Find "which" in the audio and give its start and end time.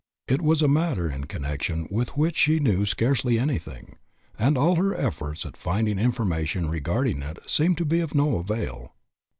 2.17-2.35